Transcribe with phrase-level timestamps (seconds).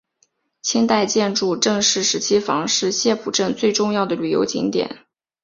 [0.63, 5.05] 清代建筑郑氏十七房是澥浦镇最重要的旅游景点。